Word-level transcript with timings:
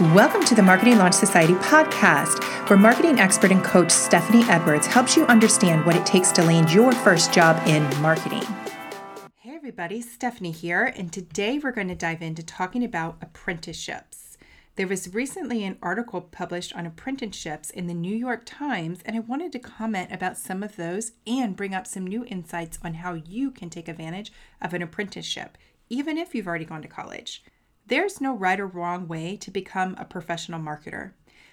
Welcome 0.00 0.46
to 0.46 0.54
the 0.54 0.62
Marketing 0.62 0.96
Launch 0.96 1.12
Society 1.12 1.52
podcast, 1.52 2.42
where 2.70 2.78
marketing 2.78 3.20
expert 3.20 3.52
and 3.52 3.62
coach 3.62 3.90
Stephanie 3.90 4.44
Edwards 4.44 4.86
helps 4.86 5.14
you 5.14 5.26
understand 5.26 5.84
what 5.84 5.94
it 5.94 6.06
takes 6.06 6.32
to 6.32 6.42
land 6.42 6.72
your 6.72 6.92
first 6.92 7.34
job 7.34 7.60
in 7.68 7.82
marketing. 8.00 8.42
Hey, 9.34 9.54
everybody, 9.54 10.00
Stephanie 10.00 10.52
here, 10.52 10.86
and 10.96 11.12
today 11.12 11.58
we're 11.58 11.72
going 11.72 11.88
to 11.88 11.94
dive 11.94 12.22
into 12.22 12.42
talking 12.42 12.82
about 12.82 13.18
apprenticeships. 13.20 14.38
There 14.76 14.88
was 14.88 15.12
recently 15.12 15.64
an 15.64 15.76
article 15.82 16.22
published 16.22 16.74
on 16.74 16.86
apprenticeships 16.86 17.68
in 17.68 17.86
the 17.86 17.92
New 17.92 18.16
York 18.16 18.44
Times, 18.46 19.00
and 19.04 19.14
I 19.14 19.20
wanted 19.20 19.52
to 19.52 19.58
comment 19.58 20.10
about 20.10 20.38
some 20.38 20.62
of 20.62 20.76
those 20.76 21.12
and 21.26 21.54
bring 21.54 21.74
up 21.74 21.86
some 21.86 22.06
new 22.06 22.24
insights 22.24 22.78
on 22.82 22.94
how 22.94 23.12
you 23.12 23.50
can 23.50 23.68
take 23.68 23.86
advantage 23.86 24.32
of 24.62 24.72
an 24.72 24.80
apprenticeship, 24.80 25.58
even 25.90 26.16
if 26.16 26.34
you've 26.34 26.46
already 26.46 26.64
gone 26.64 26.80
to 26.80 26.88
college. 26.88 27.44
There's 27.90 28.20
no 28.20 28.32
right 28.32 28.60
or 28.60 28.68
wrong 28.68 29.08
way 29.08 29.36
to 29.38 29.50
become 29.50 29.96
a 29.98 30.04
professional 30.04 30.60
marketer. 30.60 31.10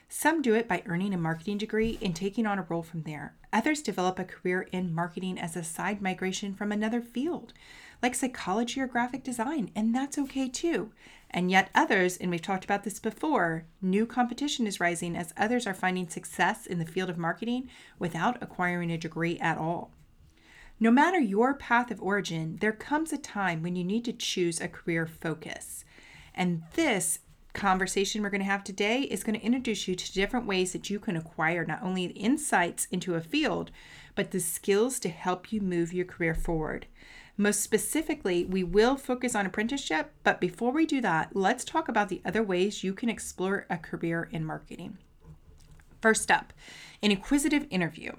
Some 0.08 0.44
do 0.44 0.54
it 0.54 0.68
by 0.68 0.84
earning 0.86 1.12
a 1.16 1.18
marketing 1.18 1.58
degree 1.58 1.98
and 2.00 2.16
taking 2.16 2.46
on 2.46 2.60
a 2.60 2.68
role 2.70 2.84
from 2.84 3.02
there. 3.02 3.34
Others 3.52 3.82
develop 3.82 4.20
a 4.20 4.24
career 4.24 4.68
in 4.72 4.94
marketing 4.94 5.40
as 5.40 5.56
a 5.56 5.64
side 5.64 6.00
migration 6.00 6.54
from 6.54 6.72
another 6.72 7.02
field, 7.02 7.54
like 8.04 8.14
psychology 8.14 8.80
or 8.80 8.86
graphic 8.86 9.24
design, 9.24 9.72
and 9.76 9.96
that's 9.96 10.20
okay 10.20 10.48
too. 10.48 10.92
And 11.32 11.50
yet, 11.50 11.72
others, 11.74 12.18
and 12.18 12.30
we've 12.30 12.40
talked 12.40 12.66
about 12.66 12.84
this 12.84 13.00
before, 13.00 13.66
new 13.82 14.06
competition 14.06 14.68
is 14.68 14.80
rising 14.80 15.16
as 15.16 15.34
others 15.38 15.66
are 15.66 15.74
finding 15.74 16.08
success 16.08 16.68
in 16.68 16.78
the 16.78 16.86
field 16.86 17.10
of 17.10 17.18
marketing 17.18 17.68
without 17.98 18.38
acquiring 18.44 18.92
a 18.92 18.98
degree 19.00 19.40
at 19.40 19.58
all. 19.58 19.90
No 20.80 20.92
matter 20.92 21.20
your 21.20 21.56
path 21.56 21.90
of 21.90 22.00
origin, 22.00 22.58
there 22.62 22.74
comes 22.74 23.12
a 23.12 23.18
time 23.18 23.64
when 23.64 23.76
you 23.76 23.84
need 23.84 24.06
to 24.06 24.14
choose 24.14 24.62
a 24.62 24.68
career 24.68 25.08
focus. 25.08 25.84
And 26.38 26.62
this 26.76 27.20
conversation 27.54 28.22
we're 28.22 28.30
going 28.30 28.40
to 28.40 28.46
have 28.46 28.64
today 28.64 29.02
is 29.02 29.24
going 29.24 29.38
to 29.38 29.46
introduce 29.46 29.88
you 29.88 29.96
to 29.96 30.14
different 30.14 30.46
ways 30.46 30.72
that 30.72 30.90
you 30.92 31.00
can 31.00 31.18
acquire 31.18 31.66
not 31.66 31.82
only 31.82 32.06
insights 32.06 32.88
into 32.92 33.16
a 33.16 33.22
field, 33.22 33.72
but 34.14 34.30
the 34.30 34.40
skills 34.40 35.00
to 35.00 35.10
help 35.10 35.52
you 35.52 35.60
move 35.60 35.92
your 35.92 36.06
career 36.06 36.36
forward. 36.36 36.86
Most 37.36 37.62
specifically, 37.62 38.46
we 38.46 38.64
will 38.64 38.96
focus 38.96 39.36
on 39.36 39.46
apprenticeship, 39.46 40.12
but 40.24 40.40
before 40.40 40.72
we 40.72 40.86
do 40.86 41.02
that, 41.02 41.36
let's 41.36 41.66
talk 41.66 41.90
about 41.90 42.10
the 42.10 42.22
other 42.24 42.44
ways 42.44 42.84
you 42.84 42.94
can 42.94 43.10
explore 43.10 43.66
a 43.70 43.78
career 43.78 44.30
in 44.32 44.46
marketing. 44.46 44.98
First 46.02 46.30
up, 46.30 46.54
an 47.02 47.12
inquisitive 47.12 47.66
interview. 47.72 48.12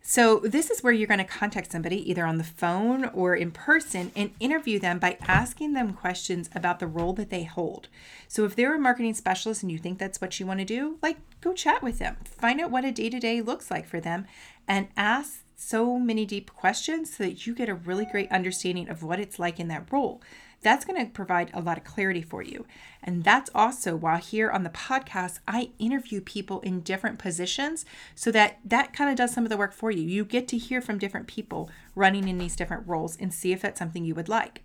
So, 0.00 0.38
this 0.38 0.70
is 0.70 0.82
where 0.82 0.92
you're 0.92 1.06
going 1.08 1.18
to 1.18 1.24
contact 1.24 1.72
somebody 1.72 2.08
either 2.08 2.24
on 2.24 2.38
the 2.38 2.44
phone 2.44 3.06
or 3.06 3.34
in 3.34 3.50
person 3.50 4.10
and 4.16 4.30
interview 4.40 4.78
them 4.78 4.98
by 4.98 5.18
asking 5.22 5.74
them 5.74 5.92
questions 5.92 6.48
about 6.54 6.78
the 6.78 6.86
role 6.86 7.12
that 7.14 7.30
they 7.30 7.44
hold. 7.44 7.88
So, 8.26 8.44
if 8.44 8.56
they're 8.56 8.74
a 8.74 8.78
marketing 8.78 9.14
specialist 9.14 9.62
and 9.62 9.70
you 9.70 9.78
think 9.78 9.98
that's 9.98 10.20
what 10.20 10.40
you 10.40 10.46
want 10.46 10.60
to 10.60 10.64
do, 10.64 10.98
like 11.02 11.18
go 11.40 11.52
chat 11.52 11.82
with 11.82 11.98
them, 11.98 12.16
find 12.24 12.60
out 12.60 12.70
what 12.70 12.84
a 12.84 12.92
day 12.92 13.10
to 13.10 13.20
day 13.20 13.42
looks 13.42 13.70
like 13.70 13.86
for 13.86 14.00
them, 14.00 14.26
and 14.66 14.88
ask 14.96 15.42
so 15.56 15.98
many 15.98 16.24
deep 16.24 16.52
questions 16.54 17.16
so 17.16 17.24
that 17.24 17.46
you 17.46 17.54
get 17.54 17.68
a 17.68 17.74
really 17.74 18.06
great 18.06 18.30
understanding 18.30 18.88
of 18.88 19.02
what 19.02 19.18
it's 19.18 19.38
like 19.38 19.58
in 19.58 19.68
that 19.68 19.92
role 19.92 20.22
that's 20.60 20.84
going 20.84 21.04
to 21.04 21.10
provide 21.12 21.50
a 21.54 21.60
lot 21.60 21.78
of 21.78 21.84
clarity 21.84 22.22
for 22.22 22.42
you. 22.42 22.66
And 23.02 23.22
that's 23.22 23.50
also 23.54 23.94
why 23.94 24.18
here 24.18 24.50
on 24.50 24.64
the 24.64 24.70
podcast, 24.70 25.38
I 25.46 25.70
interview 25.78 26.20
people 26.20 26.60
in 26.60 26.80
different 26.80 27.18
positions 27.18 27.84
so 28.14 28.30
that 28.32 28.58
that 28.64 28.92
kind 28.92 29.10
of 29.10 29.16
does 29.16 29.32
some 29.32 29.44
of 29.44 29.50
the 29.50 29.56
work 29.56 29.72
for 29.72 29.90
you. 29.90 30.02
You 30.02 30.24
get 30.24 30.48
to 30.48 30.58
hear 30.58 30.80
from 30.80 30.98
different 30.98 31.28
people 31.28 31.70
running 31.94 32.28
in 32.28 32.38
these 32.38 32.56
different 32.56 32.88
roles 32.88 33.16
and 33.16 33.32
see 33.32 33.52
if 33.52 33.62
that's 33.62 33.78
something 33.78 34.04
you 34.04 34.14
would 34.14 34.28
like. 34.28 34.62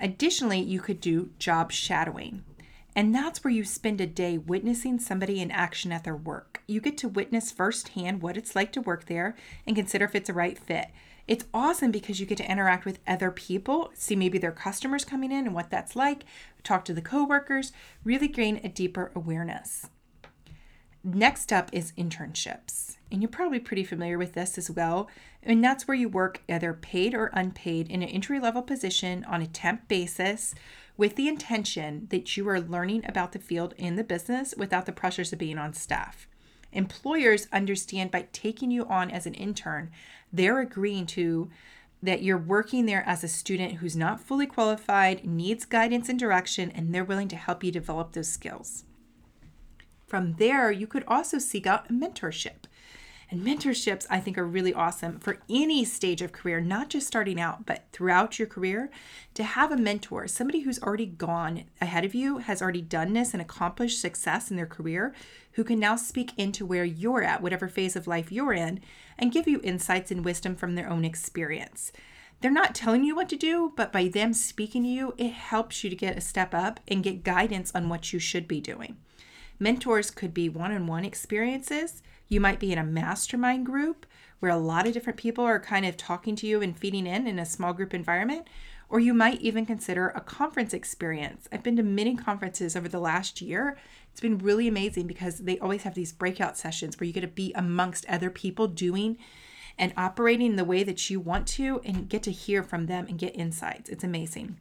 Additionally, 0.00 0.60
you 0.60 0.80
could 0.80 1.00
do 1.00 1.30
job 1.38 1.70
shadowing. 1.70 2.42
And 2.96 3.14
that's 3.14 3.42
where 3.42 3.52
you 3.52 3.64
spend 3.64 4.00
a 4.00 4.06
day 4.06 4.38
witnessing 4.38 5.00
somebody 5.00 5.40
in 5.40 5.50
action 5.50 5.90
at 5.92 6.04
their 6.04 6.16
work. 6.16 6.62
You 6.66 6.80
get 6.80 6.96
to 6.98 7.08
witness 7.08 7.50
firsthand 7.50 8.22
what 8.22 8.36
it's 8.36 8.54
like 8.54 8.72
to 8.72 8.80
work 8.80 9.06
there 9.06 9.34
and 9.66 9.74
consider 9.74 10.04
if 10.04 10.14
it's 10.14 10.28
a 10.28 10.34
right 10.34 10.58
fit. 10.58 10.88
It's 11.26 11.46
awesome 11.54 11.90
because 11.90 12.20
you 12.20 12.26
get 12.26 12.38
to 12.38 12.50
interact 12.50 12.84
with 12.84 12.98
other 13.06 13.30
people, 13.30 13.90
see 13.94 14.14
maybe 14.14 14.36
their 14.36 14.52
customers 14.52 15.04
coming 15.04 15.32
in 15.32 15.46
and 15.46 15.54
what 15.54 15.70
that's 15.70 15.96
like, 15.96 16.24
talk 16.62 16.84
to 16.84 16.94
the 16.94 17.00
coworkers, 17.00 17.72
really 18.04 18.28
gain 18.28 18.60
a 18.62 18.68
deeper 18.68 19.10
awareness. 19.14 19.88
Next 21.02 21.52
up 21.52 21.70
is 21.72 21.92
internships. 21.92 22.96
And 23.10 23.22
you're 23.22 23.30
probably 23.30 23.60
pretty 23.60 23.84
familiar 23.84 24.18
with 24.18 24.32
this 24.32 24.58
as 24.58 24.70
well. 24.70 25.08
And 25.42 25.62
that's 25.62 25.86
where 25.86 25.96
you 25.96 26.08
work 26.08 26.42
either 26.48 26.72
paid 26.72 27.14
or 27.14 27.30
unpaid 27.32 27.90
in 27.90 28.02
an 28.02 28.08
entry 28.08 28.40
level 28.40 28.62
position 28.62 29.24
on 29.24 29.42
a 29.42 29.46
temp 29.46 29.86
basis 29.88 30.54
with 30.96 31.16
the 31.16 31.28
intention 31.28 32.06
that 32.10 32.36
you 32.36 32.48
are 32.48 32.60
learning 32.60 33.04
about 33.06 33.32
the 33.32 33.38
field 33.38 33.74
in 33.76 33.96
the 33.96 34.04
business 34.04 34.54
without 34.56 34.86
the 34.86 34.92
pressures 34.92 35.32
of 35.32 35.38
being 35.38 35.58
on 35.58 35.72
staff. 35.74 36.26
Employers 36.74 37.48
understand 37.52 38.10
by 38.10 38.28
taking 38.32 38.70
you 38.70 38.84
on 38.86 39.10
as 39.10 39.26
an 39.26 39.34
intern 39.34 39.90
they're 40.34 40.60
agreeing 40.60 41.06
to 41.06 41.48
that 42.02 42.22
you're 42.22 42.36
working 42.36 42.84
there 42.84 43.04
as 43.06 43.24
a 43.24 43.28
student 43.28 43.74
who's 43.74 43.96
not 43.96 44.20
fully 44.20 44.46
qualified, 44.46 45.24
needs 45.24 45.64
guidance 45.64 46.08
and 46.08 46.18
direction, 46.18 46.70
and 46.72 46.92
they're 46.92 47.04
willing 47.04 47.28
to 47.28 47.36
help 47.36 47.64
you 47.64 47.72
develop 47.72 48.12
those 48.12 48.28
skills. 48.28 48.84
From 50.06 50.34
there, 50.34 50.70
you 50.70 50.86
could 50.86 51.04
also 51.06 51.38
seek 51.38 51.66
out 51.66 51.88
mentorship. 51.88 52.66
And 53.30 53.42
mentorships, 53.42 54.06
I 54.10 54.20
think, 54.20 54.38
are 54.38 54.46
really 54.46 54.74
awesome 54.74 55.18
for 55.18 55.38
any 55.48 55.84
stage 55.84 56.22
of 56.22 56.32
career, 56.32 56.60
not 56.60 56.90
just 56.90 57.06
starting 57.06 57.40
out, 57.40 57.66
but 57.66 57.86
throughout 57.92 58.38
your 58.38 58.46
career. 58.46 58.90
To 59.34 59.42
have 59.42 59.72
a 59.72 59.76
mentor, 59.76 60.28
somebody 60.28 60.60
who's 60.60 60.82
already 60.82 61.06
gone 61.06 61.64
ahead 61.80 62.04
of 62.04 62.14
you, 62.14 62.38
has 62.38 62.62
already 62.62 62.82
done 62.82 63.12
this 63.12 63.32
and 63.32 63.42
accomplished 63.42 64.00
success 64.00 64.50
in 64.50 64.56
their 64.56 64.66
career, 64.66 65.14
who 65.52 65.64
can 65.64 65.78
now 65.78 65.96
speak 65.96 66.32
into 66.36 66.66
where 66.66 66.84
you're 66.84 67.22
at, 67.22 67.42
whatever 67.42 67.68
phase 67.68 67.96
of 67.96 68.06
life 68.06 68.30
you're 68.30 68.52
in, 68.52 68.80
and 69.18 69.32
give 69.32 69.48
you 69.48 69.60
insights 69.62 70.10
and 70.10 70.24
wisdom 70.24 70.54
from 70.54 70.74
their 70.74 70.88
own 70.88 71.04
experience. 71.04 71.92
They're 72.40 72.50
not 72.50 72.74
telling 72.74 73.04
you 73.04 73.16
what 73.16 73.28
to 73.30 73.36
do, 73.36 73.72
but 73.74 73.92
by 73.92 74.08
them 74.08 74.34
speaking 74.34 74.82
to 74.82 74.88
you, 74.88 75.14
it 75.16 75.32
helps 75.32 75.82
you 75.82 75.90
to 75.90 75.96
get 75.96 76.18
a 76.18 76.20
step 76.20 76.52
up 76.52 76.80
and 76.86 77.02
get 77.02 77.24
guidance 77.24 77.72
on 77.74 77.88
what 77.88 78.12
you 78.12 78.18
should 78.18 78.46
be 78.46 78.60
doing. 78.60 78.98
Mentors 79.58 80.10
could 80.10 80.34
be 80.34 80.48
one 80.48 80.72
on 80.72 80.86
one 80.86 81.04
experiences 81.04 82.02
you 82.28 82.40
might 82.40 82.58
be 82.58 82.72
in 82.72 82.78
a 82.78 82.84
mastermind 82.84 83.66
group 83.66 84.06
where 84.40 84.50
a 84.50 84.58
lot 84.58 84.86
of 84.86 84.92
different 84.92 85.18
people 85.18 85.44
are 85.44 85.60
kind 85.60 85.86
of 85.86 85.96
talking 85.96 86.36
to 86.36 86.46
you 86.46 86.62
and 86.62 86.76
feeding 86.76 87.06
in 87.06 87.26
in 87.26 87.38
a 87.38 87.46
small 87.46 87.72
group 87.72 87.94
environment. 87.94 88.48
Or 88.88 89.00
you 89.00 89.14
might 89.14 89.40
even 89.40 89.64
consider 89.66 90.08
a 90.08 90.20
conference 90.20 90.74
experience. 90.74 91.48
I've 91.50 91.62
been 91.62 91.76
to 91.76 91.82
many 91.82 92.16
conferences 92.16 92.76
over 92.76 92.88
the 92.88 93.00
last 93.00 93.40
year. 93.40 93.76
It's 94.10 94.20
been 94.20 94.38
really 94.38 94.68
amazing 94.68 95.06
because 95.06 95.38
they 95.38 95.58
always 95.58 95.82
have 95.82 95.94
these 95.94 96.12
breakout 96.12 96.56
sessions 96.56 96.98
where 96.98 97.06
you 97.06 97.12
get 97.12 97.22
to 97.22 97.28
be 97.28 97.52
amongst 97.54 98.06
other 98.06 98.30
people 98.30 98.68
doing 98.68 99.18
and 99.78 99.92
operating 99.96 100.56
the 100.56 100.64
way 100.64 100.84
that 100.84 101.10
you 101.10 101.18
want 101.18 101.48
to 101.48 101.80
and 101.84 102.08
get 102.08 102.22
to 102.24 102.30
hear 102.30 102.62
from 102.62 102.86
them 102.86 103.06
and 103.08 103.18
get 103.18 103.34
insights. 103.34 103.90
It's 103.90 104.04
amazing. 104.04 104.58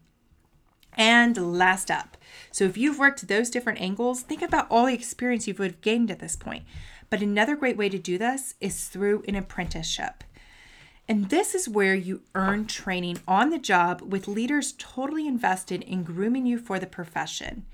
And 0.97 1.57
last 1.57 1.89
up, 1.89 2.17
so 2.51 2.65
if 2.65 2.77
you've 2.77 2.99
worked 2.99 3.27
those 3.27 3.49
different 3.49 3.81
angles, 3.81 4.21
think 4.21 4.41
about 4.41 4.67
all 4.69 4.85
the 4.85 4.93
experience 4.93 5.47
you 5.47 5.55
would 5.55 5.71
have 5.71 5.81
gained 5.81 6.11
at 6.11 6.19
this 6.19 6.35
point. 6.35 6.63
But 7.09 7.21
another 7.21 7.55
great 7.55 7.77
way 7.77 7.89
to 7.89 7.99
do 7.99 8.17
this 8.17 8.55
is 8.59 8.87
through 8.87 9.23
an 9.27 9.35
apprenticeship. 9.35 10.23
And 11.07 11.29
this 11.29 11.53
is 11.53 11.67
where 11.67 11.95
you 11.95 12.21
earn 12.33 12.65
training 12.65 13.19
on 13.27 13.49
the 13.49 13.59
job 13.59 14.01
with 14.01 14.27
leaders 14.27 14.73
totally 14.77 15.27
invested 15.27 15.81
in 15.81 16.03
grooming 16.03 16.45
you 16.45 16.57
for 16.57 16.79
the 16.79 16.87
profession. 16.87 17.65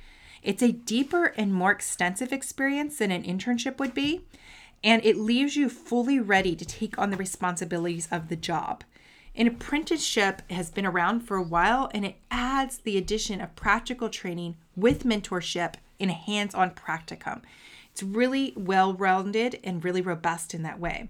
It's 0.41 0.63
a 0.63 0.71
deeper 0.71 1.25
and 1.37 1.53
more 1.53 1.71
extensive 1.71 2.33
experience 2.33 2.97
than 2.97 3.11
an 3.11 3.23
internship 3.23 3.77
would 3.77 3.93
be, 3.93 4.21
and 4.83 5.03
it 5.05 5.17
leaves 5.17 5.55
you 5.55 5.69
fully 5.69 6.19
ready 6.19 6.55
to 6.55 6.65
take 6.65 6.97
on 6.97 7.11
the 7.11 7.17
responsibilities 7.17 8.07
of 8.11 8.29
the 8.29 8.35
job. 8.35 8.83
An 9.35 9.47
apprenticeship 9.47 10.41
has 10.49 10.69
been 10.69 10.85
around 10.85 11.21
for 11.21 11.37
a 11.37 11.43
while 11.43 11.89
and 11.93 12.05
it 12.05 12.17
adds 12.31 12.79
the 12.79 12.97
addition 12.97 13.39
of 13.41 13.55
practical 13.55 14.09
training 14.09 14.57
with 14.75 15.03
mentorship 15.03 15.75
in 15.97 16.09
a 16.09 16.13
hands 16.13 16.55
on 16.55 16.71
practicum. 16.71 17.41
It's 17.91 18.03
really 18.03 18.53
well 18.55 18.93
rounded 18.93 19.59
and 19.63 19.83
really 19.83 20.01
robust 20.01 20.53
in 20.53 20.63
that 20.63 20.79
way. 20.79 21.09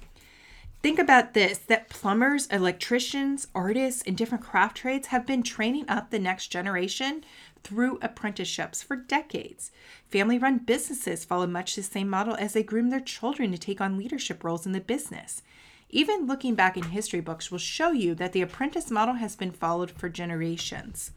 Think 0.82 0.98
about 0.98 1.34
this 1.34 1.58
that 1.58 1.90
plumbers, 1.90 2.48
electricians, 2.48 3.48
artists, 3.54 4.02
and 4.08 4.16
different 4.16 4.46
craft 4.46 4.78
trades 4.78 5.08
have 5.08 5.26
been 5.26 5.44
training 5.44 5.86
up 5.90 6.10
the 6.10 6.20
next 6.20 6.48
generation 6.48 7.26
through 7.64 8.00
apprenticeships 8.02 8.82
for 8.82 8.96
decades. 8.96 9.72
Family 10.08 10.38
run 10.38 10.60
businesses 10.60 11.26
follow 11.26 11.48
much 11.48 11.76
the 11.76 11.84
same 11.84 12.10
model 12.10 12.36
as 12.36 12.54
they 12.54 12.64
groom 12.64 12.90
their 12.90 13.02
children 13.02 13.52
to 13.52 13.58
take 13.58 13.82
on 13.82 13.98
leadership 13.98 14.42
roles 14.42 14.66
in 14.66 14.72
the 14.72 14.80
business. 14.80 15.42
Even 15.90 16.28
looking 16.28 16.54
back 16.54 16.78
in 16.78 16.84
history 16.84 17.20
books 17.20 17.50
will 17.50 17.58
show 17.58 17.92
you 17.92 18.14
that 18.16 18.32
the 18.32 18.42
apprentice 18.42 18.92
model 18.92 19.16
has 19.16 19.36
been 19.36 19.52
followed 19.52 19.90
for 19.90 20.08
generations. 20.08 21.12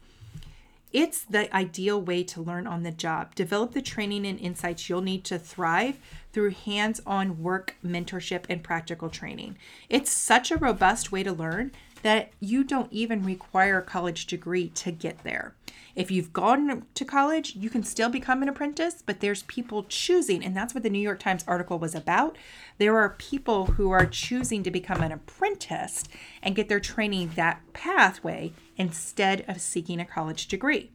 It's 0.91 1.23
the 1.23 1.53
ideal 1.55 1.99
way 1.99 2.23
to 2.25 2.41
learn 2.41 2.67
on 2.67 2.83
the 2.83 2.91
job. 2.91 3.33
Develop 3.33 3.73
the 3.73 3.81
training 3.81 4.27
and 4.27 4.39
insights 4.39 4.89
you'll 4.89 5.01
need 5.01 5.23
to 5.25 5.39
thrive 5.39 5.97
through 6.31 6.51
hands 6.51 7.01
on 7.05 7.41
work, 7.41 7.75
mentorship, 7.83 8.45
and 8.47 8.63
practical 8.63 9.09
training. 9.09 9.57
It's 9.89 10.11
such 10.11 10.51
a 10.51 10.57
robust 10.57 11.11
way 11.11 11.23
to 11.23 11.33
learn 11.33 11.71
that 12.03 12.31
you 12.39 12.63
don't 12.63 12.91
even 12.91 13.25
require 13.25 13.79
a 13.79 13.83
college 13.83 14.27
degree 14.27 14.69
to 14.69 14.91
get 14.91 15.23
there. 15.23 15.55
If 15.95 16.09
you've 16.09 16.33
gone 16.33 16.85
to 16.95 17.05
college, 17.05 17.55
you 17.55 17.69
can 17.69 17.83
still 17.83 18.09
become 18.09 18.41
an 18.41 18.49
apprentice, 18.49 19.03
but 19.05 19.19
there's 19.19 19.43
people 19.43 19.83
choosing, 19.83 20.43
and 20.43 20.55
that's 20.55 20.73
what 20.73 20.83
the 20.83 20.89
New 20.89 20.99
York 20.99 21.19
Times 21.19 21.43
article 21.47 21.77
was 21.77 21.93
about. 21.93 22.37
There 22.77 22.97
are 22.97 23.09
people 23.09 23.65
who 23.65 23.91
are 23.91 24.05
choosing 24.05 24.63
to 24.63 24.71
become 24.71 25.01
an 25.01 25.11
apprentice 25.11 26.03
and 26.41 26.55
get 26.55 26.67
their 26.67 26.79
training 26.79 27.31
that 27.35 27.61
pathway 27.73 28.53
instead 28.75 29.45
of 29.47 29.61
seeking 29.61 29.99
a 29.99 30.05
college 30.05 30.47
degree. 30.47 30.91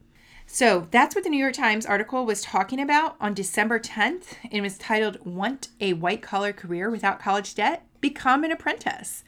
So 0.47 0.89
that's 0.91 1.15
what 1.15 1.25
the 1.25 1.31
New 1.31 1.39
York 1.39 1.55
Times 1.55 1.87
article 1.87 2.27
was 2.27 2.43
talking 2.43 2.81
about 2.81 3.17
on 3.21 3.35
December 3.35 3.79
10th. 3.79 4.35
It 4.51 4.63
was 4.63 4.79
titled 4.79 5.25
Want 5.25 5.69
a 5.81 5.93
White 5.93 6.23
Collar 6.23 6.53
Career 6.53 6.91
Without 6.91 7.21
College 7.21 7.55
Debt? 7.55 7.85
Become 8.01 8.45
an 8.45 8.51
Apprentice. 8.51 9.25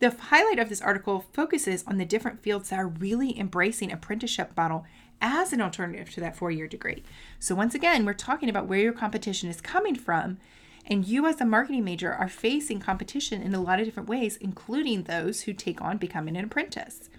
The 0.00 0.10
highlight 0.10 0.58
of 0.58 0.68
this 0.68 0.80
article 0.80 1.24
focuses 1.32 1.84
on 1.86 1.98
the 1.98 2.04
different 2.04 2.40
fields 2.40 2.70
that 2.70 2.78
are 2.78 2.88
really 2.88 3.38
embracing 3.38 3.90
apprenticeship 3.90 4.52
model 4.56 4.84
as 5.20 5.52
an 5.52 5.60
alternative 5.60 6.10
to 6.10 6.20
that 6.20 6.36
four 6.36 6.50
year 6.50 6.68
degree. 6.68 7.02
So, 7.40 7.54
once 7.54 7.74
again, 7.74 8.04
we're 8.04 8.14
talking 8.14 8.48
about 8.48 8.66
where 8.68 8.78
your 8.78 8.92
competition 8.92 9.48
is 9.48 9.60
coming 9.60 9.96
from. 9.96 10.38
And 10.86 11.06
you, 11.06 11.26
as 11.26 11.40
a 11.40 11.44
marketing 11.44 11.84
major, 11.84 12.14
are 12.14 12.28
facing 12.28 12.80
competition 12.80 13.42
in 13.42 13.54
a 13.54 13.60
lot 13.60 13.78
of 13.78 13.84
different 13.84 14.08
ways, 14.08 14.36
including 14.36 15.02
those 15.02 15.42
who 15.42 15.52
take 15.52 15.82
on 15.82 15.98
becoming 15.98 16.36
an 16.36 16.44
apprentice. 16.44 17.10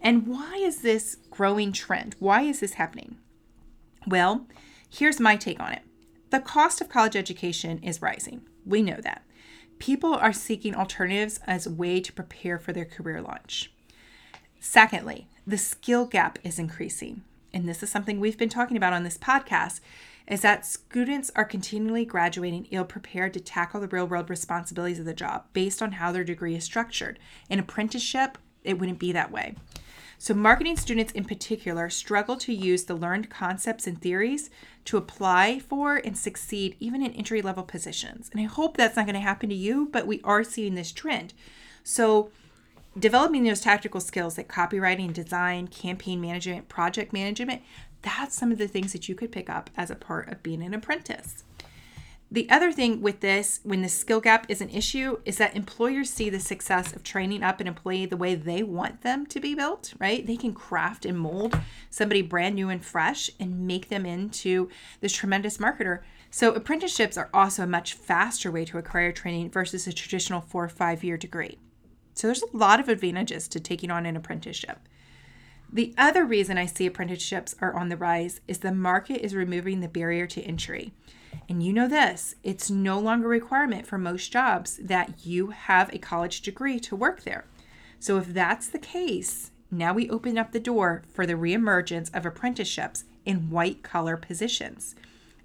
And 0.00 0.26
why 0.26 0.56
is 0.56 0.80
this 0.80 1.16
growing 1.30 1.72
trend? 1.72 2.16
Why 2.18 2.42
is 2.42 2.60
this 2.60 2.74
happening? 2.74 3.18
Well, 4.06 4.46
here's 4.88 5.20
my 5.20 5.36
take 5.36 5.60
on 5.60 5.72
it 5.72 5.82
the 6.30 6.40
cost 6.40 6.80
of 6.80 6.88
college 6.88 7.16
education 7.16 7.80
is 7.82 8.02
rising. 8.02 8.42
We 8.64 8.82
know 8.82 8.98
that. 9.02 9.22
People 9.80 10.14
are 10.14 10.32
seeking 10.32 10.74
alternatives 10.76 11.40
as 11.46 11.66
a 11.66 11.70
way 11.70 12.00
to 12.00 12.12
prepare 12.12 12.58
for 12.58 12.72
their 12.72 12.84
career 12.84 13.20
launch. 13.22 13.72
Secondly, 14.60 15.26
the 15.46 15.56
skill 15.56 16.04
gap 16.04 16.38
is 16.44 16.58
increasing. 16.58 17.22
And 17.52 17.66
this 17.66 17.82
is 17.82 17.90
something 17.90 18.20
we've 18.20 18.38
been 18.38 18.50
talking 18.50 18.76
about 18.76 18.92
on 18.92 19.04
this 19.04 19.16
podcast 19.16 19.80
is 20.28 20.42
that 20.42 20.66
students 20.66 21.30
are 21.34 21.46
continually 21.46 22.04
graduating 22.04 22.68
ill 22.70 22.84
prepared 22.84 23.32
to 23.34 23.40
tackle 23.40 23.80
the 23.80 23.88
real 23.88 24.06
world 24.06 24.28
responsibilities 24.28 24.98
of 24.98 25.06
the 25.06 25.14
job 25.14 25.46
based 25.54 25.82
on 25.82 25.92
how 25.92 26.12
their 26.12 26.24
degree 26.24 26.54
is 26.54 26.62
structured. 26.62 27.18
In 27.48 27.58
apprenticeship, 27.58 28.36
it 28.62 28.78
wouldn't 28.78 28.98
be 28.98 29.12
that 29.12 29.32
way. 29.32 29.56
So, 30.22 30.34
marketing 30.34 30.76
students 30.76 31.14
in 31.14 31.24
particular 31.24 31.88
struggle 31.88 32.36
to 32.36 32.52
use 32.52 32.84
the 32.84 32.94
learned 32.94 33.30
concepts 33.30 33.86
and 33.86 33.98
theories 33.98 34.50
to 34.84 34.98
apply 34.98 35.60
for 35.60 35.96
and 35.96 36.16
succeed 36.16 36.76
even 36.78 37.02
in 37.02 37.14
entry 37.14 37.40
level 37.40 37.62
positions. 37.62 38.28
And 38.30 38.38
I 38.38 38.44
hope 38.44 38.76
that's 38.76 38.96
not 38.96 39.06
going 39.06 39.14
to 39.14 39.20
happen 39.20 39.48
to 39.48 39.54
you, 39.54 39.88
but 39.90 40.06
we 40.06 40.20
are 40.22 40.44
seeing 40.44 40.74
this 40.74 40.92
trend. 40.92 41.32
So, 41.82 42.30
developing 42.98 43.44
those 43.44 43.62
tactical 43.62 43.98
skills 43.98 44.36
like 44.36 44.46
copywriting, 44.46 45.14
design, 45.14 45.68
campaign 45.68 46.20
management, 46.20 46.68
project 46.68 47.14
management, 47.14 47.62
that's 48.02 48.36
some 48.36 48.52
of 48.52 48.58
the 48.58 48.68
things 48.68 48.92
that 48.92 49.08
you 49.08 49.14
could 49.14 49.32
pick 49.32 49.48
up 49.48 49.70
as 49.74 49.90
a 49.90 49.96
part 49.96 50.28
of 50.28 50.42
being 50.42 50.62
an 50.62 50.74
apprentice. 50.74 51.44
The 52.32 52.48
other 52.48 52.70
thing 52.70 53.00
with 53.00 53.18
this, 53.20 53.58
when 53.64 53.82
the 53.82 53.88
skill 53.88 54.20
gap 54.20 54.46
is 54.48 54.60
an 54.60 54.70
issue, 54.70 55.18
is 55.24 55.38
that 55.38 55.56
employers 55.56 56.10
see 56.10 56.30
the 56.30 56.38
success 56.38 56.94
of 56.94 57.02
training 57.02 57.42
up 57.42 57.58
an 57.58 57.66
employee 57.66 58.06
the 58.06 58.16
way 58.16 58.36
they 58.36 58.62
want 58.62 59.00
them 59.00 59.26
to 59.26 59.40
be 59.40 59.56
built, 59.56 59.94
right? 59.98 60.24
They 60.24 60.36
can 60.36 60.54
craft 60.54 61.04
and 61.04 61.18
mold 61.18 61.58
somebody 61.90 62.22
brand 62.22 62.54
new 62.54 62.68
and 62.68 62.84
fresh 62.84 63.30
and 63.40 63.66
make 63.66 63.88
them 63.88 64.06
into 64.06 64.68
this 65.00 65.12
tremendous 65.12 65.58
marketer. 65.58 66.02
So, 66.30 66.52
apprenticeships 66.52 67.16
are 67.16 67.30
also 67.34 67.64
a 67.64 67.66
much 67.66 67.94
faster 67.94 68.52
way 68.52 68.64
to 68.66 68.78
acquire 68.78 69.10
training 69.10 69.50
versus 69.50 69.88
a 69.88 69.92
traditional 69.92 70.40
four 70.40 70.62
or 70.62 70.68
five 70.68 71.02
year 71.02 71.16
degree. 71.16 71.58
So, 72.14 72.28
there's 72.28 72.44
a 72.44 72.56
lot 72.56 72.78
of 72.78 72.88
advantages 72.88 73.48
to 73.48 73.58
taking 73.58 73.90
on 73.90 74.06
an 74.06 74.16
apprenticeship. 74.16 74.78
The 75.72 75.94
other 75.98 76.24
reason 76.24 76.58
I 76.58 76.66
see 76.66 76.86
apprenticeships 76.86 77.56
are 77.60 77.74
on 77.74 77.88
the 77.88 77.96
rise 77.96 78.40
is 78.46 78.58
the 78.58 78.70
market 78.70 79.24
is 79.24 79.34
removing 79.34 79.80
the 79.80 79.88
barrier 79.88 80.28
to 80.28 80.42
entry. 80.42 80.92
And 81.48 81.62
you 81.62 81.72
know 81.72 81.88
this, 81.88 82.36
it's 82.42 82.70
no 82.70 82.98
longer 82.98 83.26
a 83.26 83.30
requirement 83.30 83.86
for 83.86 83.98
most 83.98 84.32
jobs 84.32 84.76
that 84.82 85.26
you 85.26 85.50
have 85.50 85.92
a 85.92 85.98
college 85.98 86.42
degree 86.42 86.78
to 86.80 86.96
work 86.96 87.24
there. 87.24 87.44
So 87.98 88.16
if 88.18 88.28
that's 88.28 88.68
the 88.68 88.78
case, 88.78 89.50
now 89.70 89.92
we 89.92 90.08
open 90.10 90.38
up 90.38 90.52
the 90.52 90.60
door 90.60 91.02
for 91.12 91.26
the 91.26 91.34
reemergence 91.34 92.14
of 92.14 92.24
apprenticeships 92.26 93.04
in 93.24 93.50
white 93.50 93.82
collar 93.82 94.16
positions. 94.16 94.94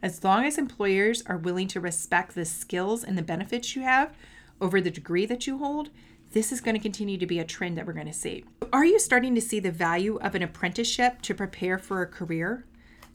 As 0.02 0.24
long 0.24 0.46
as 0.46 0.58
employers 0.58 1.24
are 1.26 1.38
willing 1.38 1.68
to 1.70 1.80
respect 1.80 2.36
the 2.36 2.46
skills 2.46 3.04
and 3.04 3.18
the 3.18 3.24
benefits 3.24 3.76
you 3.76 3.82
have 3.82 4.14
over 4.62 4.80
the 4.80 4.92
degree 4.92 5.26
that 5.26 5.48
you 5.48 5.58
hold, 5.58 5.90
this 6.32 6.52
is 6.52 6.62
going 6.62 6.76
to 6.76 6.82
continue 6.82 7.18
to 7.18 7.26
be 7.26 7.40
a 7.40 7.46
trend 7.46 7.78
that 7.78 7.86
we're 7.86 7.94
going 7.94 8.06
to 8.08 8.14
see. 8.14 8.44
Are 8.74 8.86
you 8.86 9.00
starting 9.00 9.36
to 9.36 9.42
see 9.42 9.60
the 9.60 9.72
value 9.72 10.18
of 10.18 10.36
an 10.36 10.44
apprenticeship 10.44 11.22
to 11.24 11.34
prepare 11.34 11.78
for 11.78 12.02
a 12.02 12.08
career? 12.08 12.66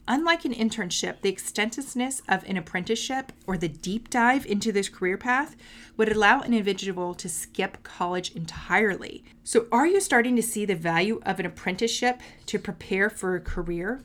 Unlike 0.07 0.45
an 0.45 0.53
internship, 0.53 1.21
the 1.21 1.29
extensiveness 1.29 2.21
of 2.27 2.43
an 2.45 2.57
apprenticeship 2.57 3.31
or 3.45 3.55
the 3.55 3.67
deep 3.67 4.09
dive 4.09 4.45
into 4.45 4.71
this 4.71 4.89
career 4.89 5.17
path 5.17 5.55
would 5.95 6.11
allow 6.11 6.41
an 6.41 6.53
individual 6.53 7.13
to 7.13 7.29
skip 7.29 7.83
college 7.83 8.35
entirely. 8.35 9.23
So, 9.43 9.67
are 9.71 9.85
you 9.85 10.01
starting 10.01 10.35
to 10.35 10.43
see 10.43 10.65
the 10.65 10.75
value 10.75 11.21
of 11.23 11.39
an 11.39 11.45
apprenticeship 11.45 12.19
to 12.47 12.57
prepare 12.57 13.09
for 13.09 13.35
a 13.35 13.41
career? 13.41 14.03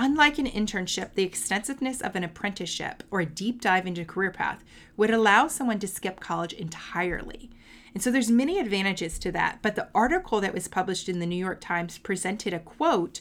Unlike 0.00 0.38
an 0.38 0.46
internship, 0.46 1.14
the 1.14 1.24
extensiveness 1.24 2.00
of 2.00 2.16
an 2.16 2.24
apprenticeship 2.24 3.02
or 3.10 3.20
a 3.20 3.26
deep 3.26 3.60
dive 3.60 3.86
into 3.86 4.02
a 4.02 4.06
career 4.06 4.30
path 4.30 4.64
would 4.96 5.10
allow 5.10 5.48
someone 5.48 5.80
to 5.80 5.88
skip 5.88 6.20
college 6.20 6.52
entirely. 6.52 7.50
And 7.94 8.02
so 8.02 8.10
there's 8.10 8.30
many 8.30 8.60
advantages 8.60 9.18
to 9.18 9.32
that, 9.32 9.58
but 9.60 9.74
the 9.74 9.88
article 9.94 10.40
that 10.40 10.54
was 10.54 10.68
published 10.68 11.08
in 11.08 11.18
the 11.18 11.26
New 11.26 11.36
York 11.36 11.60
Times 11.60 11.98
presented 11.98 12.54
a 12.54 12.60
quote 12.60 13.20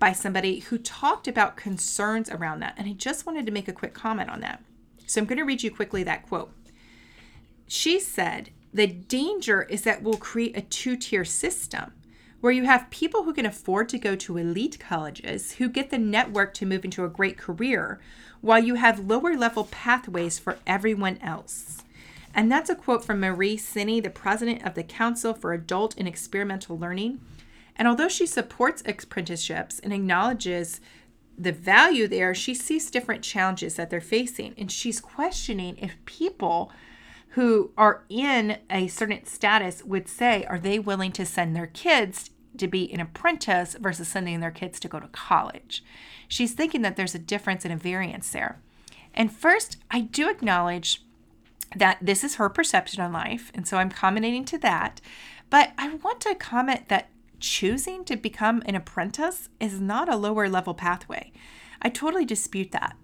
by 0.00 0.12
somebody 0.12 0.58
who 0.58 0.78
talked 0.78 1.28
about 1.28 1.56
concerns 1.56 2.28
around 2.28 2.58
that. 2.60 2.74
And 2.76 2.88
I 2.88 2.94
just 2.94 3.26
wanted 3.26 3.46
to 3.46 3.52
make 3.52 3.68
a 3.68 3.72
quick 3.72 3.94
comment 3.94 4.30
on 4.30 4.40
that. 4.40 4.64
So 5.06 5.20
I'm 5.20 5.26
going 5.26 5.38
to 5.38 5.44
read 5.44 5.62
you 5.62 5.70
quickly 5.70 6.02
that 6.02 6.26
quote. 6.26 6.52
She 7.68 8.00
said, 8.00 8.50
The 8.74 8.88
danger 8.88 9.62
is 9.62 9.82
that 9.82 10.02
we'll 10.02 10.14
create 10.14 10.56
a 10.56 10.62
two 10.62 10.96
tier 10.96 11.24
system 11.24 11.92
where 12.40 12.52
you 12.52 12.64
have 12.64 12.90
people 12.90 13.24
who 13.24 13.34
can 13.34 13.44
afford 13.44 13.88
to 13.90 13.98
go 13.98 14.16
to 14.16 14.38
elite 14.38 14.80
colleges 14.80 15.52
who 15.52 15.68
get 15.68 15.90
the 15.90 15.98
network 15.98 16.54
to 16.54 16.66
move 16.66 16.84
into 16.84 17.04
a 17.04 17.08
great 17.08 17.36
career, 17.36 18.00
while 18.40 18.58
you 18.58 18.76
have 18.76 19.06
lower 19.06 19.36
level 19.36 19.64
pathways 19.70 20.38
for 20.38 20.58
everyone 20.66 21.18
else. 21.18 21.82
And 22.34 22.50
that's 22.50 22.70
a 22.70 22.74
quote 22.74 23.04
from 23.04 23.20
Marie 23.20 23.58
Cini, 23.58 24.02
the 24.02 24.08
president 24.08 24.64
of 24.64 24.74
the 24.74 24.82
Council 24.82 25.34
for 25.34 25.52
Adult 25.52 25.94
and 25.98 26.08
Experimental 26.08 26.78
Learning, 26.78 27.20
and 27.80 27.88
although 27.88 28.08
she 28.08 28.26
supports 28.26 28.82
apprenticeships 28.84 29.78
and 29.78 29.90
acknowledges 29.90 30.82
the 31.38 31.50
value 31.50 32.06
there, 32.06 32.34
she 32.34 32.52
sees 32.52 32.90
different 32.90 33.24
challenges 33.24 33.76
that 33.76 33.88
they're 33.88 34.02
facing. 34.02 34.54
And 34.58 34.70
she's 34.70 35.00
questioning 35.00 35.78
if 35.78 35.96
people 36.04 36.70
who 37.30 37.70
are 37.78 38.04
in 38.10 38.58
a 38.68 38.88
certain 38.88 39.24
status 39.24 39.82
would 39.82 40.08
say, 40.08 40.44
are 40.44 40.58
they 40.58 40.78
willing 40.78 41.10
to 41.12 41.24
send 41.24 41.56
their 41.56 41.68
kids 41.68 42.28
to 42.58 42.68
be 42.68 42.92
an 42.92 43.00
apprentice 43.00 43.74
versus 43.80 44.08
sending 44.08 44.40
their 44.40 44.50
kids 44.50 44.78
to 44.80 44.88
go 44.88 45.00
to 45.00 45.08
college? 45.08 45.82
She's 46.28 46.52
thinking 46.52 46.82
that 46.82 46.96
there's 46.96 47.14
a 47.14 47.18
difference 47.18 47.64
and 47.64 47.72
a 47.72 47.78
variance 47.78 48.28
there. 48.28 48.60
And 49.14 49.32
first, 49.32 49.78
I 49.90 50.02
do 50.02 50.28
acknowledge 50.28 51.02
that 51.74 51.96
this 52.02 52.24
is 52.24 52.34
her 52.34 52.50
perception 52.50 53.02
on 53.02 53.14
life. 53.14 53.50
And 53.54 53.66
so 53.66 53.78
I'm 53.78 53.90
commenting 53.90 54.44
to 54.44 54.58
that. 54.58 55.00
But 55.48 55.72
I 55.78 55.94
want 55.94 56.20
to 56.20 56.34
comment 56.34 56.90
that 56.90 57.08
choosing 57.40 58.04
to 58.04 58.16
become 58.16 58.62
an 58.66 58.74
apprentice 58.74 59.48
is 59.58 59.80
not 59.80 60.08
a 60.08 60.16
lower 60.16 60.48
level 60.48 60.74
pathway. 60.74 61.32
I 61.82 61.88
totally 61.88 62.24
dispute 62.24 62.72
that. 62.72 62.96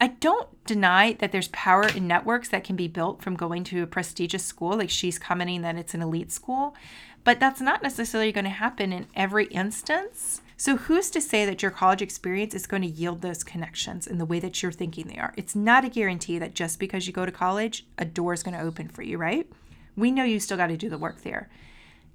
I 0.00 0.08
don't 0.08 0.48
deny 0.66 1.12
that 1.14 1.30
there's 1.30 1.48
power 1.48 1.86
in 1.86 2.08
networks 2.08 2.48
that 2.48 2.64
can 2.64 2.74
be 2.74 2.88
built 2.88 3.22
from 3.22 3.36
going 3.36 3.62
to 3.64 3.82
a 3.82 3.86
prestigious 3.86 4.44
school, 4.44 4.76
like 4.76 4.90
she's 4.90 5.18
commenting 5.18 5.62
that 5.62 5.76
it's 5.76 5.94
an 5.94 6.02
elite 6.02 6.32
school, 6.32 6.74
but 7.22 7.38
that's 7.38 7.60
not 7.60 7.84
necessarily 7.84 8.32
going 8.32 8.44
to 8.44 8.50
happen 8.50 8.92
in 8.92 9.06
every 9.14 9.46
instance. 9.46 10.40
So, 10.56 10.76
who's 10.76 11.08
to 11.10 11.20
say 11.20 11.46
that 11.46 11.62
your 11.62 11.70
college 11.70 12.02
experience 12.02 12.54
is 12.54 12.66
going 12.66 12.82
to 12.82 12.88
yield 12.88 13.20
those 13.22 13.44
connections 13.44 14.06
in 14.06 14.18
the 14.18 14.24
way 14.24 14.40
that 14.40 14.62
you're 14.62 14.72
thinking 14.72 15.06
they 15.06 15.18
are? 15.18 15.34
It's 15.36 15.54
not 15.54 15.84
a 15.84 15.88
guarantee 15.88 16.38
that 16.38 16.54
just 16.54 16.78
because 16.80 17.06
you 17.06 17.12
go 17.12 17.24
to 17.24 17.32
college, 17.32 17.86
a 17.98 18.04
door 18.04 18.32
is 18.32 18.42
going 18.42 18.56
to 18.56 18.64
open 18.64 18.88
for 18.88 19.02
you, 19.02 19.18
right? 19.18 19.48
We 19.96 20.10
know 20.10 20.24
you 20.24 20.40
still 20.40 20.56
got 20.56 20.68
to 20.68 20.76
do 20.76 20.88
the 20.88 20.98
work 20.98 21.22
there. 21.22 21.48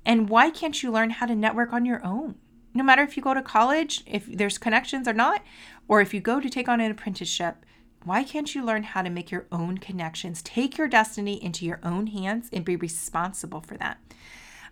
And 0.08 0.30
why 0.30 0.50
can't 0.52 0.82
you 0.82 0.90
learn 0.90 1.10
how 1.10 1.26
to 1.26 1.36
network 1.36 1.74
on 1.74 1.86
your 1.86 2.04
own? 2.04 2.36
No 2.74 2.82
matter 2.82 3.02
if 3.02 3.18
you 3.18 3.22
go 3.22 3.34
to 3.34 3.42
college, 3.42 4.04
if 4.08 4.26
there's 4.26 4.58
connections 4.58 5.06
or 5.06 5.12
not, 5.14 5.44
or 5.90 6.00
if 6.00 6.14
you 6.14 6.22
go 6.22 6.40
to 6.40 6.50
take 6.50 6.70
on 6.70 6.80
an 6.80 6.90
apprenticeship, 6.90 7.66
why 8.06 8.24
can't 8.24 8.56
you 8.56 8.64
learn 8.64 8.84
how 8.84 9.02
to 9.02 9.10
make 9.10 9.32
your 9.32 9.48
own 9.52 9.80
connections? 9.80 10.42
Take 10.42 10.78
your 10.78 10.88
destiny 10.88 11.44
into 11.44 11.66
your 11.66 11.82
own 11.84 12.08
hands 12.08 12.50
and 12.54 12.64
be 12.64 12.78
responsible 12.78 13.60
for 13.60 13.76
that. 13.80 13.98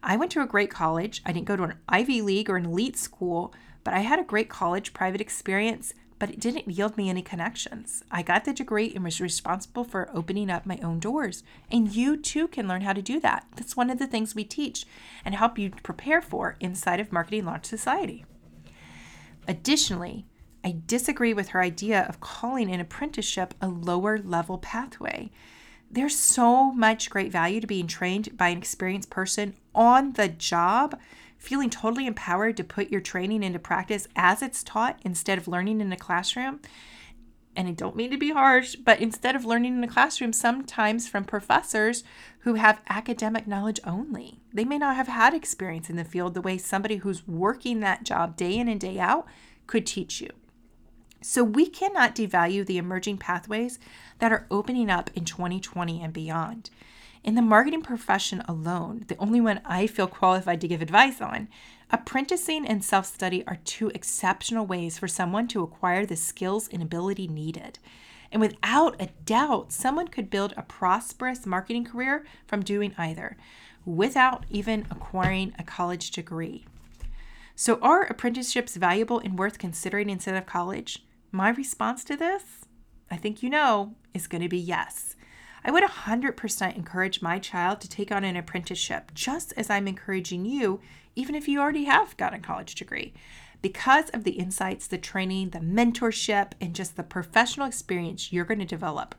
I 0.01 0.15
went 0.15 0.31
to 0.31 0.41
a 0.41 0.47
great 0.47 0.69
college. 0.69 1.21
I 1.25 1.33
didn't 1.33 1.47
go 1.47 1.57
to 1.57 1.63
an 1.63 1.79
Ivy 1.89 2.21
League 2.21 2.49
or 2.49 2.55
an 2.55 2.65
elite 2.65 2.95
school, 2.95 3.53
but 3.83 3.93
I 3.93 3.99
had 3.99 4.19
a 4.19 4.23
great 4.23 4.47
college 4.47 4.93
private 4.93 5.19
experience. 5.19 5.93
But 6.17 6.29
it 6.29 6.39
didn't 6.39 6.69
yield 6.69 6.97
me 6.97 7.09
any 7.09 7.21
connections. 7.21 8.03
I 8.09 8.21
got 8.21 8.45
the 8.45 8.53
degree 8.53 8.91
and 8.93 9.03
was 9.03 9.19
responsible 9.19 9.83
for 9.83 10.09
opening 10.13 10.49
up 10.49 10.65
my 10.65 10.79
own 10.81 10.99
doors. 10.99 11.43
And 11.71 11.93
you 11.93 12.17
too 12.17 12.47
can 12.47 12.67
learn 12.67 12.81
how 12.81 12.93
to 12.93 13.01
do 13.01 13.19
that. 13.19 13.45
That's 13.55 13.75
one 13.75 13.89
of 13.89 13.99
the 13.99 14.07
things 14.07 14.33
we 14.33 14.45
teach 14.45 14.85
and 15.25 15.35
help 15.35 15.57
you 15.57 15.71
prepare 15.83 16.21
for 16.21 16.55
inside 16.59 16.99
of 16.99 17.11
Marketing 17.11 17.45
Launch 17.45 17.65
Society. 17.65 18.25
Additionally, 19.47 20.25
I 20.63 20.77
disagree 20.87 21.33
with 21.33 21.49
her 21.49 21.61
idea 21.61 22.05
of 22.09 22.19
calling 22.19 22.71
an 22.71 22.79
apprenticeship 22.79 23.53
a 23.61 23.67
lower 23.67 24.17
level 24.17 24.57
pathway. 24.57 25.31
There's 25.91 26.17
so 26.17 26.71
much 26.71 27.09
great 27.09 27.31
value 27.31 27.61
to 27.61 27.67
being 27.67 27.87
trained 27.87 28.35
by 28.35 28.49
an 28.49 28.57
experienced 28.57 29.09
person 29.09 29.53
on 29.75 30.13
the 30.13 30.27
job 30.27 30.99
feeling 31.45 31.69
totally 31.69 32.07
empowered 32.07 32.57
to 32.57 32.63
put 32.63 32.89
your 32.89 33.01
training 33.01 33.43
into 33.43 33.59
practice 33.59 34.07
as 34.15 34.41
it's 34.41 34.63
taught 34.63 34.99
instead 35.03 35.37
of 35.37 35.47
learning 35.47 35.79
in 35.79 35.91
a 35.91 35.97
classroom. 35.97 36.59
And 37.55 37.67
I 37.67 37.71
don't 37.71 37.95
mean 37.95 38.11
to 38.11 38.17
be 38.17 38.31
harsh, 38.31 38.75
but 38.75 38.99
instead 38.99 39.35
of 39.35 39.45
learning 39.45 39.77
in 39.77 39.83
a 39.83 39.87
classroom, 39.87 40.33
sometimes 40.33 41.07
from 41.07 41.23
professors 41.23 42.03
who 42.39 42.55
have 42.55 42.81
academic 42.89 43.47
knowledge 43.47 43.79
only. 43.85 44.41
They 44.53 44.65
may 44.65 44.77
not 44.77 44.95
have 44.95 45.07
had 45.07 45.33
experience 45.33 45.89
in 45.89 45.95
the 45.95 46.03
field 46.03 46.33
the 46.33 46.41
way 46.41 46.57
somebody 46.57 46.97
who's 46.97 47.27
working 47.27 47.79
that 47.79 48.03
job 48.03 48.35
day 48.35 48.57
in 48.57 48.67
and 48.67 48.81
day 48.81 48.99
out 48.99 49.25
could 49.67 49.85
teach 49.85 50.19
you. 50.19 50.29
So 51.21 51.43
we 51.43 51.67
cannot 51.67 52.15
devalue 52.15 52.65
the 52.65 52.77
emerging 52.77 53.17
pathways 53.19 53.79
that 54.19 54.31
are 54.31 54.47
opening 54.51 54.89
up 54.89 55.09
in 55.15 55.25
2020 55.25 56.01
and 56.01 56.13
beyond. 56.13 56.69
In 57.25 57.33
the 57.33 57.41
marketing 57.41 57.81
profession 57.81 58.43
alone, 58.47 59.05
the 59.07 59.17
only 59.17 59.41
one 59.41 59.59
I 59.65 59.87
feel 59.87 60.05
qualified 60.05 60.61
to 60.61 60.67
give 60.67 60.83
advice 60.83 61.19
on, 61.19 61.49
apprenticing 61.89 62.67
and 62.67 62.85
self 62.85 63.07
study 63.07 63.43
are 63.47 63.57
two 63.65 63.89
exceptional 63.95 64.67
ways 64.67 64.99
for 64.99 65.07
someone 65.07 65.47
to 65.47 65.63
acquire 65.63 66.05
the 66.05 66.17
skills 66.17 66.69
and 66.71 66.83
ability 66.83 67.27
needed. 67.27 67.79
And 68.31 68.39
without 68.41 69.01
a 69.01 69.09
doubt, 69.25 69.71
someone 69.71 70.07
could 70.07 70.29
build 70.29 70.53
a 70.55 70.61
prosperous 70.61 71.47
marketing 71.47 71.85
career 71.85 72.27
from 72.45 72.61
doing 72.61 72.93
either 72.95 73.37
without 73.85 74.45
even 74.51 74.85
acquiring 74.91 75.55
a 75.57 75.63
college 75.63 76.11
degree. 76.11 76.67
So, 77.55 77.79
are 77.81 78.03
apprenticeships 78.03 78.75
valuable 78.75 79.17
and 79.17 79.39
worth 79.39 79.57
considering 79.57 80.11
instead 80.11 80.35
of 80.35 80.45
college? 80.45 81.03
My 81.31 81.49
response 81.49 82.03
to 82.03 82.15
this, 82.15 82.65
I 83.09 83.17
think 83.17 83.41
you 83.41 83.49
know, 83.49 83.95
is 84.13 84.27
going 84.27 84.43
to 84.43 84.47
be 84.47 84.59
yes. 84.59 85.15
I 85.67 85.71
would 85.71 85.83
100% 85.83 86.75
encourage 86.75 87.23
my 87.23 87.39
child 87.39 87.81
to 87.81 87.89
take 87.89 88.11
on 88.11 88.23
an 88.23 88.35
apprenticeship, 88.35 89.11
just 89.15 89.51
as 89.57 89.67
I'm 89.67 89.87
encouraging 89.87 90.45
you, 90.45 90.79
even 91.15 91.33
if 91.33 91.47
you 91.47 91.59
already 91.59 91.85
have 91.85 92.15
got 92.17 92.35
a 92.35 92.39
college 92.39 92.75
degree, 92.75 93.15
because 93.63 94.11
of 94.11 94.23
the 94.23 94.33
insights, 94.33 94.85
the 94.85 94.99
training, 94.99 95.49
the 95.49 95.59
mentorship, 95.59 96.51
and 96.61 96.75
just 96.75 96.95
the 96.95 97.03
professional 97.03 97.65
experience 97.65 98.31
you're 98.31 98.45
going 98.45 98.59
to 98.59 98.65
develop. 98.65 99.15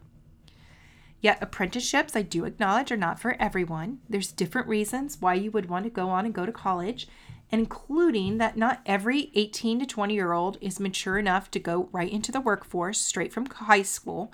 Yet, 1.21 1.43
apprenticeships, 1.43 2.15
I 2.15 2.23
do 2.23 2.45
acknowledge, 2.45 2.93
are 2.93 2.97
not 2.97 3.19
for 3.19 3.35
everyone. 3.41 3.99
There's 4.09 4.31
different 4.31 4.69
reasons 4.69 5.21
why 5.21 5.35
you 5.35 5.51
would 5.51 5.69
want 5.69 5.83
to 5.83 5.91
go 5.91 6.11
on 6.11 6.27
and 6.27 6.35
go 6.35 6.47
to 6.47 6.53
college, 6.53 7.09
including 7.51 8.39
that 8.39 8.57
not 8.57 8.83
every 8.87 9.33
18 9.35 9.81
to 9.81 9.87
20 9.87 10.15
year 10.15 10.33
old 10.33 10.59
is 10.61 10.79
mature 10.79 11.19
enough 11.19 11.51
to 11.51 11.59
go 11.59 11.89
right 11.91 12.13
into 12.13 12.31
the 12.31 12.41
workforce 12.41 13.01
straight 13.01 13.33
from 13.33 13.47
high 13.47 13.83
school. 13.83 14.33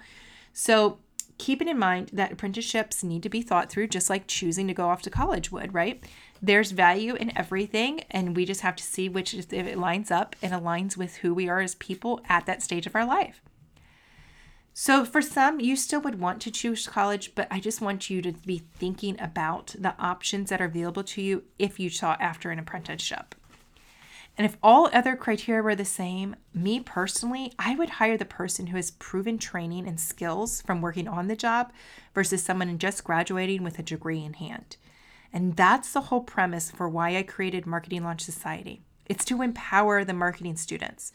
So, 0.52 0.98
keeping 1.42 1.66
in 1.66 1.76
mind 1.76 2.08
that 2.12 2.30
apprenticeships 2.30 3.02
need 3.02 3.20
to 3.24 3.28
be 3.28 3.42
thought 3.42 3.68
through 3.68 3.88
just 3.88 4.08
like 4.08 4.28
choosing 4.28 4.68
to 4.68 4.72
go 4.72 4.88
off 4.88 5.02
to 5.02 5.10
college 5.10 5.50
would, 5.50 5.74
right? 5.74 6.00
There's 6.40 6.70
value 6.70 7.16
in 7.16 7.36
everything, 7.36 8.04
and 8.12 8.36
we 8.36 8.44
just 8.44 8.60
have 8.60 8.76
to 8.76 8.82
see 8.84 9.08
which 9.08 9.34
if 9.34 9.52
it 9.52 9.76
lines 9.76 10.12
up 10.12 10.36
and 10.40 10.52
aligns 10.52 10.96
with 10.96 11.16
who 11.16 11.34
we 11.34 11.48
are 11.48 11.58
as 11.58 11.74
people 11.74 12.20
at 12.28 12.46
that 12.46 12.62
stage 12.62 12.86
of 12.86 12.94
our 12.94 13.04
life. 13.04 13.42
So, 14.72 15.04
for 15.04 15.20
some, 15.20 15.58
you 15.58 15.74
still 15.74 16.00
would 16.02 16.20
want 16.20 16.40
to 16.42 16.52
choose 16.52 16.86
college, 16.86 17.34
but 17.34 17.48
I 17.50 17.58
just 17.58 17.80
want 17.80 18.08
you 18.08 18.22
to 18.22 18.30
be 18.32 18.62
thinking 18.76 19.20
about 19.20 19.74
the 19.76 19.96
options 19.98 20.48
that 20.48 20.60
are 20.60 20.66
available 20.66 21.02
to 21.02 21.20
you 21.20 21.42
if 21.58 21.80
you 21.80 21.90
sought 21.90 22.20
after 22.20 22.52
an 22.52 22.60
apprenticeship. 22.60 23.34
And 24.38 24.46
if 24.46 24.56
all 24.62 24.88
other 24.92 25.14
criteria 25.14 25.62
were 25.62 25.74
the 25.74 25.84
same, 25.84 26.36
me 26.54 26.80
personally, 26.80 27.52
I 27.58 27.74
would 27.74 27.90
hire 27.90 28.16
the 28.16 28.24
person 28.24 28.68
who 28.68 28.76
has 28.76 28.90
proven 28.90 29.36
training 29.36 29.86
and 29.86 30.00
skills 30.00 30.62
from 30.62 30.80
working 30.80 31.06
on 31.06 31.28
the 31.28 31.36
job 31.36 31.72
versus 32.14 32.42
someone 32.42 32.78
just 32.78 33.04
graduating 33.04 33.62
with 33.62 33.78
a 33.78 33.82
degree 33.82 34.24
in 34.24 34.34
hand. 34.34 34.76
And 35.32 35.56
that's 35.56 35.92
the 35.92 36.02
whole 36.02 36.22
premise 36.22 36.70
for 36.70 36.88
why 36.88 37.16
I 37.16 37.22
created 37.22 37.66
Marketing 37.66 38.04
Launch 38.04 38.22
Society. 38.22 38.82
It's 39.06 39.24
to 39.26 39.42
empower 39.42 40.04
the 40.04 40.14
marketing 40.14 40.56
students. 40.56 41.12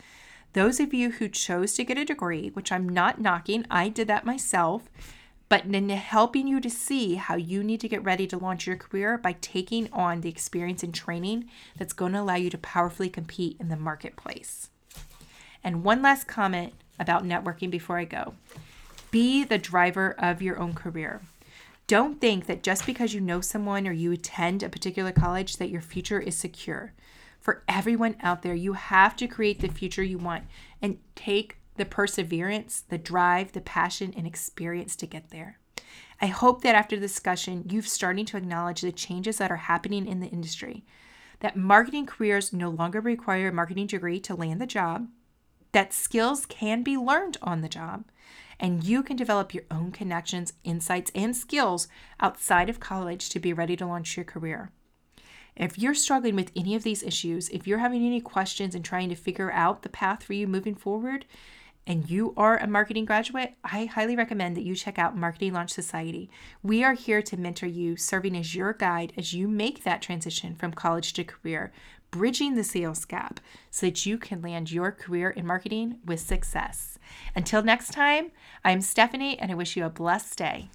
Those 0.53 0.79
of 0.79 0.93
you 0.93 1.11
who 1.11 1.29
chose 1.29 1.73
to 1.73 1.83
get 1.83 1.97
a 1.97 2.05
degree, 2.05 2.49
which 2.49 2.71
I'm 2.71 2.87
not 2.87 3.21
knocking, 3.21 3.65
I 3.69 3.89
did 3.89 4.07
that 4.07 4.25
myself, 4.25 4.89
but 5.49 5.65
in 5.65 5.89
helping 5.89 6.47
you 6.47 6.59
to 6.59 6.69
see 6.69 7.15
how 7.15 7.35
you 7.35 7.63
need 7.63 7.79
to 7.81 7.87
get 7.87 8.03
ready 8.03 8.27
to 8.27 8.37
launch 8.37 8.67
your 8.67 8.75
career 8.75 9.17
by 9.17 9.33
taking 9.41 9.89
on 9.93 10.21
the 10.21 10.29
experience 10.29 10.83
and 10.83 10.93
training 10.93 11.49
that's 11.77 11.93
going 11.93 12.11
to 12.13 12.19
allow 12.19 12.35
you 12.35 12.49
to 12.49 12.57
powerfully 12.57 13.09
compete 13.09 13.55
in 13.59 13.69
the 13.69 13.77
marketplace. 13.77 14.69
And 15.63 15.83
one 15.83 16.01
last 16.01 16.27
comment 16.27 16.73
about 16.99 17.23
networking 17.23 17.69
before 17.69 17.97
I 17.97 18.05
go 18.05 18.33
be 19.09 19.43
the 19.43 19.57
driver 19.57 20.15
of 20.19 20.41
your 20.41 20.59
own 20.59 20.73
career. 20.73 21.21
Don't 21.87 22.19
think 22.19 22.47
that 22.47 22.63
just 22.63 22.85
because 22.85 23.13
you 23.13 23.21
know 23.21 23.39
someone 23.39 23.87
or 23.87 23.93
you 23.93 24.11
attend 24.11 24.61
a 24.61 24.69
particular 24.69 25.13
college 25.13 25.55
that 25.57 25.69
your 25.69 25.81
future 25.81 26.19
is 26.19 26.35
secure. 26.35 26.91
For 27.39 27.63
everyone 27.69 28.17
out 28.21 28.41
there, 28.41 28.53
you 28.53 28.73
have 28.73 29.15
to 29.15 29.27
create 29.27 29.61
the 29.61 29.69
future 29.69 30.03
you 30.03 30.17
want 30.17 30.43
and 30.81 30.99
take 31.15 31.55
the 31.77 31.85
perseverance, 31.85 32.83
the 32.89 32.97
drive, 32.97 33.53
the 33.53 33.61
passion, 33.61 34.13
and 34.17 34.27
experience 34.27 34.95
to 34.97 35.07
get 35.07 35.29
there. 35.29 35.59
I 36.19 36.27
hope 36.27 36.61
that 36.63 36.75
after 36.75 36.95
the 36.95 37.01
discussion, 37.01 37.65
you've 37.69 37.87
starting 37.87 38.25
to 38.25 38.37
acknowledge 38.37 38.81
the 38.81 38.91
changes 38.91 39.37
that 39.37 39.51
are 39.51 39.57
happening 39.57 40.07
in 40.07 40.19
the 40.19 40.27
industry, 40.27 40.83
that 41.39 41.55
marketing 41.55 42.07
careers 42.07 42.51
no 42.51 42.69
longer 42.69 42.99
require 42.99 43.49
a 43.49 43.53
marketing 43.53 43.87
degree 43.87 44.19
to 44.21 44.35
land 44.35 44.59
the 44.59 44.65
job, 44.65 45.07
that 45.71 45.93
skills 45.93 46.45
can 46.47 46.81
be 46.81 46.97
learned 46.97 47.37
on 47.41 47.61
the 47.61 47.69
job, 47.69 48.05
and 48.59 48.83
you 48.83 49.03
can 49.03 49.15
develop 49.15 49.53
your 49.53 49.65
own 49.69 49.91
connections, 49.91 50.53
insights, 50.63 51.11
and 51.13 51.37
skills 51.37 51.87
outside 52.19 52.69
of 52.69 52.79
college 52.79 53.29
to 53.29 53.39
be 53.39 53.53
ready 53.53 53.75
to 53.75 53.85
launch 53.85 54.17
your 54.17 54.23
career. 54.23 54.71
If 55.55 55.77
you're 55.77 55.93
struggling 55.93 56.35
with 56.35 56.51
any 56.55 56.75
of 56.75 56.83
these 56.83 57.03
issues, 57.03 57.49
if 57.49 57.67
you're 57.67 57.79
having 57.79 58.05
any 58.05 58.21
questions 58.21 58.75
and 58.75 58.85
trying 58.85 59.09
to 59.09 59.15
figure 59.15 59.51
out 59.51 59.81
the 59.81 59.89
path 59.89 60.23
for 60.23 60.33
you 60.33 60.47
moving 60.47 60.75
forward, 60.75 61.25
and 61.87 62.09
you 62.09 62.33
are 62.35 62.57
a 62.57 62.67
marketing 62.67 63.05
graduate, 63.05 63.53
I 63.63 63.85
highly 63.85 64.17
recommend 64.17 64.57
that 64.57 64.65
you 64.65 64.75
check 64.75 64.99
out 64.99 65.15
Marketing 65.15 65.53
Launch 65.53 65.71
Society. 65.71 66.29
We 66.61 66.83
are 66.83 66.93
here 66.93 67.21
to 67.21 67.37
mentor 67.37 67.65
you, 67.67 67.95
serving 67.95 68.35
as 68.35 68.53
your 68.53 68.73
guide 68.73 69.13
as 69.17 69.33
you 69.33 69.47
make 69.47 69.85
that 69.85 70.01
transition 70.01 70.53
from 70.53 70.73
college 70.73 71.13
to 71.13 71.23
career, 71.23 71.71
bridging 72.11 72.55
the 72.55 72.63
sales 72.63 73.05
gap 73.05 73.39
so 73.71 73.85
that 73.85 74.05
you 74.05 74.17
can 74.17 74.41
land 74.41 74.69
your 74.69 74.91
career 74.91 75.29
in 75.29 75.47
marketing 75.47 75.99
with 76.05 76.19
success. 76.19 76.99
Until 77.35 77.63
next 77.63 77.93
time, 77.93 78.31
I'm 78.65 78.81
Stephanie, 78.81 79.39
and 79.39 79.49
I 79.49 79.55
wish 79.55 79.77
you 79.77 79.85
a 79.85 79.89
blessed 79.89 80.37
day. 80.37 80.69